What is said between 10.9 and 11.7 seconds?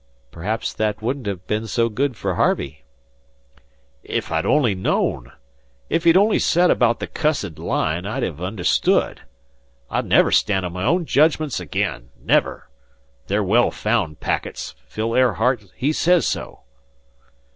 jedgments